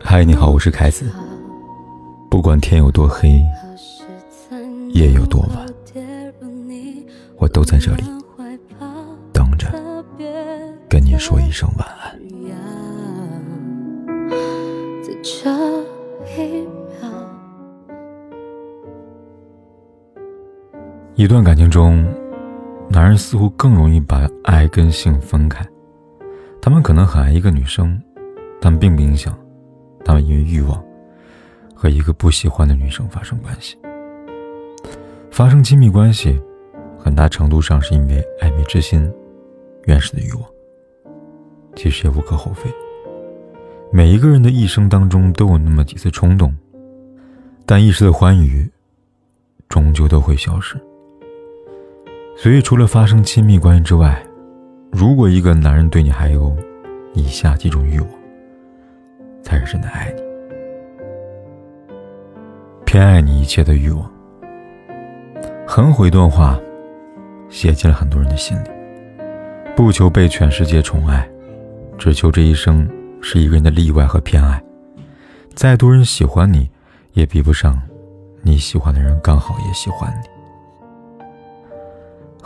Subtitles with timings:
[0.00, 1.04] 嗨，你好，我是凯子。
[2.30, 3.42] 不管天有多黑，
[4.94, 5.66] 夜有多晚，
[7.36, 8.04] 我都在这里
[9.34, 9.70] 等着
[10.88, 12.18] 跟你说一声晚安。
[21.16, 22.02] 一段感情中，
[22.88, 25.62] 男人似乎更容易把爱跟性分开。
[26.66, 27.96] 他们可能很爱一个女生，
[28.60, 29.38] 但并不影响
[30.04, 30.84] 他们因为欲望
[31.76, 33.78] 和一个不喜欢的女生发生关系。
[35.30, 36.36] 发生亲密关系，
[36.98, 39.08] 很大程度上是因为暧昧之心、
[39.84, 40.42] 原始的欲望。
[41.76, 42.68] 其实也无可厚非。
[43.92, 46.52] 每一个人的一生当中都有那么几次冲动，
[47.64, 48.68] 但一时的欢愉，
[49.68, 50.74] 终究都会消失。
[52.36, 54.20] 所以，除了发生亲密关系之外，
[54.90, 56.56] 如果一个男人对你还有
[57.14, 58.08] 以下几种欲望，
[59.42, 60.22] 才是真的爱你，
[62.84, 64.10] 偏爱你一切的欲望。
[65.66, 66.58] 很毁一段话，
[67.48, 68.68] 写进了很多人的心里：
[69.74, 71.28] 不求被全世界宠爱，
[71.98, 72.88] 只求这一生
[73.20, 74.62] 是一个人的例外和偏爱。
[75.54, 76.70] 再多人喜欢你，
[77.12, 77.80] 也比不上
[78.42, 80.35] 你喜欢的人刚好也喜欢你。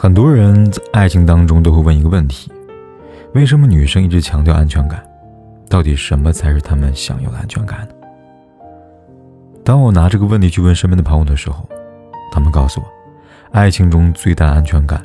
[0.02, 2.50] 很多人在爱情当中都会问一个问题：
[3.34, 5.06] 为什么女生一直强调安全感？
[5.68, 7.88] 到底什么才是他们想要的安全感呢？
[9.62, 11.68] 当我拿这个问题去问身边的朋友的时候，
[12.32, 12.86] 他们告诉我，
[13.50, 15.04] 爱情中最大的安全感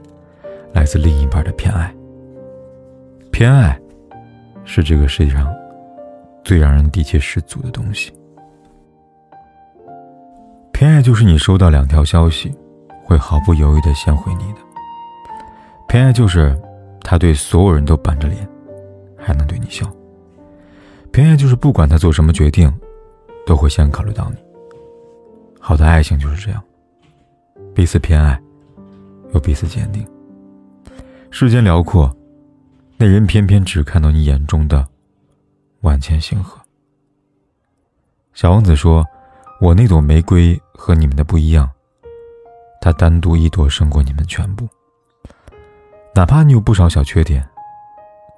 [0.72, 1.94] 来自另一半的偏爱。
[3.34, 3.78] 偏爱
[4.64, 5.54] 是这个世界上
[6.42, 8.14] 最让人底气十足的东西。
[10.72, 12.50] 偏爱就是你收到两条消息，
[13.04, 14.64] 会毫不犹豫的先回你的。
[15.96, 16.54] 偏爱就是，
[17.00, 18.46] 他对所有人都板着脸，
[19.18, 19.90] 还能对你笑。
[21.10, 22.70] 偏爱就是不管他做什么决定，
[23.46, 24.36] 都会先考虑到你。
[25.58, 26.62] 好的爱情就是这样，
[27.73, 28.38] 彼此偏爱，
[29.34, 30.05] 又彼此坚定。
[31.32, 32.14] 世间辽阔，
[32.98, 34.86] 那人偏偏只看到你眼中的
[35.80, 36.60] 万千星河。
[38.34, 39.02] 小王子说
[39.61, 41.72] ：“我那朵玫瑰和你们的不一样，
[42.82, 44.67] 它单独一朵胜过你们全部。”
[46.15, 47.45] 哪怕你有不少小缺点，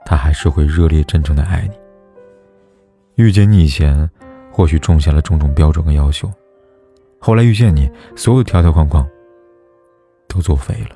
[0.04, 3.24] 他还是会热烈真诚的爱你。
[3.24, 4.10] 遇见你以前，
[4.52, 6.28] 或许种下了种种标准和要求，
[7.20, 9.08] 后来遇见你，所有条条框框
[10.28, 10.96] 都作废了。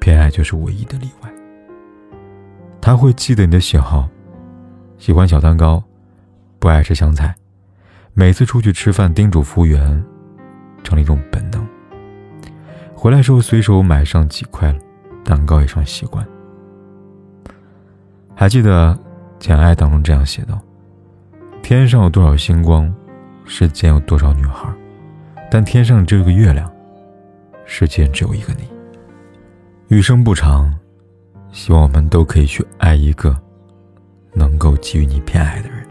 [0.00, 1.32] 偏爱就是唯一的例外。
[2.80, 4.08] 他会记得你的喜好，
[4.98, 5.80] 喜欢小蛋糕，
[6.58, 7.32] 不爱吃香菜，
[8.12, 10.04] 每次出去吃饭叮嘱服务员，
[10.82, 11.64] 成了一种本能。
[12.92, 14.80] 回来时候随手买上几块了。
[15.24, 16.26] 蛋糕也成习惯。
[18.34, 18.92] 还记得
[19.38, 20.60] 《简爱》当中这样写道
[21.62, 22.92] ：“天上有多少星光，
[23.44, 24.68] 世间有多少女孩，
[25.50, 26.70] 但天上只有个月亮，
[27.64, 28.68] 世间只有一个你。
[29.88, 30.74] 余生不长，
[31.52, 33.36] 希望我们都可以去爱一个
[34.32, 35.86] 能够给予你偏爱的人，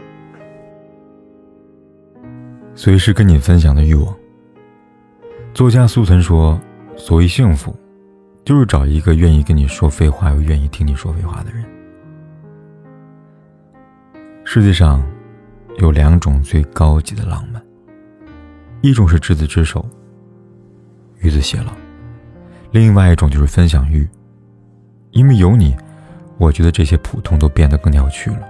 [2.74, 4.14] 随时跟你分享的欲望。”
[5.54, 6.60] 作家苏岑说
[6.96, 7.74] ：“所谓幸福。”
[8.44, 11.64] 就是找一个愿意跟你说废话又愿意听你说废话的人。
[14.44, 15.02] 世界上
[15.78, 17.62] 有两种最高级的浪漫，
[18.82, 19.84] 一种是执子之手，
[21.20, 21.72] 与子偕老；
[22.70, 24.06] 另外一种就是分享欲。
[25.12, 25.74] 因为有你，
[26.36, 28.40] 我觉得这些普通都变得更有趣了。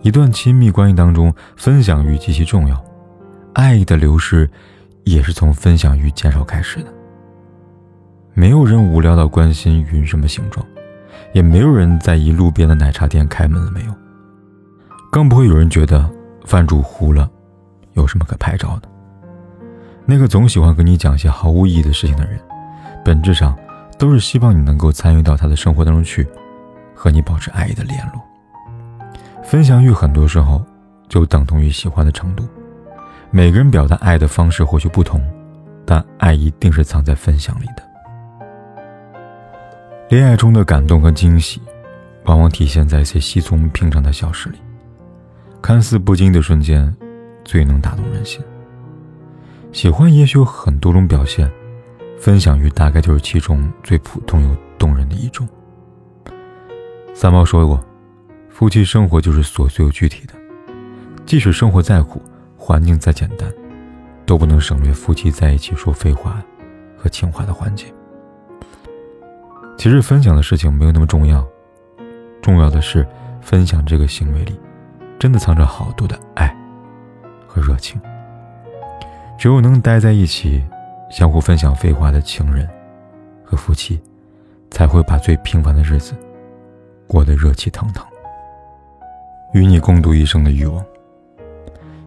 [0.00, 2.82] 一段亲密关系当中，分享欲极其重要，
[3.52, 4.48] 爱意的流失
[5.04, 7.01] 也是从分享欲减少开始的。
[8.34, 10.64] 没有人无聊到关心云什么形状，
[11.32, 13.94] 也没有人在意路边的奶茶店开门了没有，
[15.10, 16.10] 更不会有人觉得
[16.44, 17.30] 饭煮糊了，
[17.92, 18.88] 有什么可拍照的。
[20.06, 22.40] 那个总喜欢跟你讲些毫无意义的事情的人，
[23.04, 23.56] 本质上
[23.98, 26.26] 都是希望你能够参与到他的生活当中去，
[26.94, 28.22] 和你保持爱意的联络。
[29.44, 30.64] 分享欲很多时候
[31.06, 32.44] 就等同于喜欢的程度，
[33.30, 35.22] 每个人表达爱的方式或许不同，
[35.84, 37.91] 但爱一定是藏在分享里的。
[40.12, 41.58] 恋爱中的感动和惊喜，
[42.24, 44.58] 往往体现在一些稀松平常的小事里。
[45.62, 46.94] 看似不经意的瞬间，
[47.46, 48.38] 最能打动人心。
[49.72, 51.50] 喜欢也许有很多种表现，
[52.18, 55.48] 分享欲大概就是其中最普通又动人的一种。
[57.14, 57.82] 三毛说过
[58.52, 60.34] ：“夫妻生活就是琐碎又具体的，
[61.24, 62.20] 即使生活再苦，
[62.58, 63.50] 环境再简单，
[64.26, 66.42] 都不能省略夫妻在一起说废话
[66.98, 67.86] 和情话的环节。”
[69.82, 71.44] 其实分享的事情没有那么重要，
[72.40, 73.04] 重要的是
[73.40, 74.56] 分享这个行为里，
[75.18, 76.56] 真的藏着好多的爱
[77.48, 78.00] 和热情。
[79.36, 80.62] 只有能待在一起，
[81.10, 82.64] 相互分享废话的情人
[83.42, 84.00] 和夫妻，
[84.70, 86.14] 才会把最平凡的日子
[87.08, 88.06] 过得热气腾腾。
[89.52, 90.80] 与你共度一生的欲望。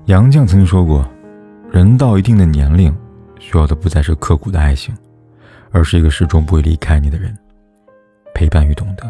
[0.05, 1.05] 杨绛曾经说过
[1.69, 2.95] ：“人到一定的年龄，
[3.37, 4.95] 需要的不再是刻骨的爱情，
[5.71, 7.37] 而是一个始终不会离开你的人。
[8.35, 9.09] 陪伴与懂得，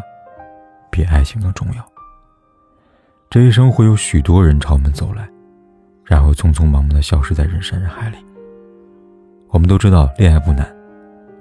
[0.88, 1.84] 比爱情更重要。
[3.28, 5.28] 这一生会有许多人朝我们走来，
[6.04, 8.16] 然后匆匆忙忙的消失在人山人海里。
[9.48, 10.64] 我们都知道恋爱不难，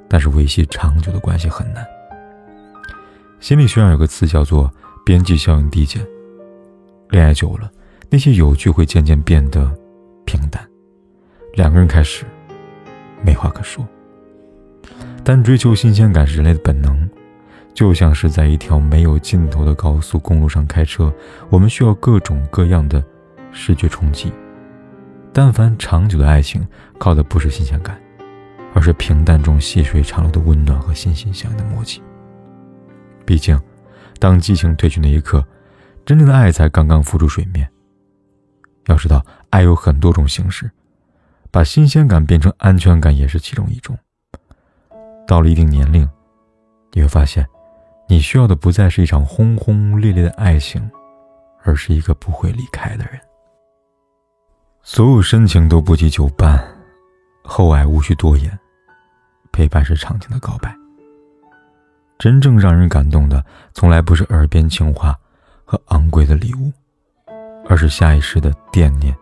[0.10, 1.86] 但是维系长久的关系很难。
[3.40, 4.70] 心理学上有个词叫做
[5.06, 6.04] 边际效应递减，
[7.10, 7.72] 恋爱久了。”
[8.10, 9.72] 那些有趣会渐渐变得
[10.26, 10.66] 平淡，
[11.54, 12.26] 两个人开始
[13.22, 13.86] 没话可说。
[15.24, 17.10] 但追求新鲜感是人类的本能，
[17.75, 21.13] 就像是在一条没有尽头的高速公路上开车，
[21.50, 23.04] 我们需要各种各样的
[23.51, 24.31] 视觉冲击。
[25.33, 26.66] 但凡长久的爱情，
[26.98, 28.01] 靠的不是新鲜感，
[28.74, 32.01] 而是平淡中细水长流的温暖和心心相印的默契。
[33.25, 33.60] 毕竟，
[34.19, 35.45] 当激情褪去那一刻，
[36.06, 37.69] 真正的爱才刚刚浮出水面。
[38.86, 40.72] 要知道，爱有很多种形式，
[41.51, 43.98] 把新鲜感变成安全感也是其中一种。
[45.27, 46.07] 到了一定年龄，
[46.94, 47.45] 你会发现，
[48.07, 50.90] 你需要的不再是一场轰轰烈烈的爱情，
[51.63, 53.19] 而是一个不会离开的人。
[54.81, 56.63] 所有深情都不及久伴，
[57.44, 58.57] 厚爱无需多言，
[59.52, 60.75] 陪伴是长情的告白。
[62.18, 63.44] 真正让人感动的，
[63.74, 65.18] 从来不是耳边情话
[65.66, 66.72] 和昂贵的礼物。
[67.68, 69.18] 而是下意识的惦念，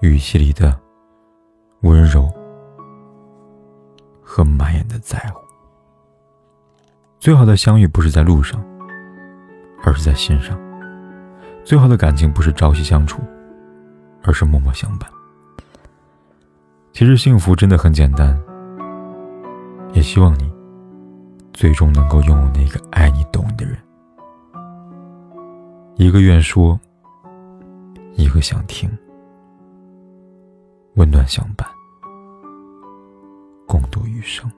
[0.00, 0.74] 语气里的
[1.82, 2.32] 温柔
[4.22, 5.43] 和满眼的在乎。
[7.24, 8.62] 最好的相遇不是在路上，
[9.82, 10.54] 而是在心上；
[11.64, 13.22] 最好的感情不是朝夕相处，
[14.22, 15.10] 而是默默相伴。
[16.92, 18.38] 其实幸福真的很简单，
[19.94, 20.52] 也希望你
[21.54, 23.78] 最终能够拥有那个爱你、懂你的人。
[25.96, 26.78] 一个愿说。
[28.16, 28.88] 一个想听，
[30.96, 31.66] 温暖相伴，
[33.66, 34.48] 共度余生。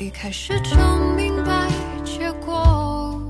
[0.00, 0.76] 一开始就
[1.14, 1.68] 明白
[2.02, 3.20] 结果，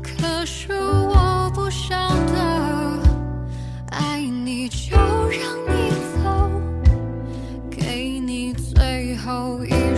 [0.00, 3.00] 可是我不晓得，
[3.90, 5.90] 爱你就让你
[6.22, 6.48] 走，
[7.68, 9.97] 给你最后一。